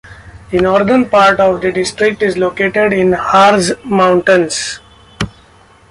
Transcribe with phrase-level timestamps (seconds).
[0.49, 4.79] The northern part of the district is located in the Harz mountains.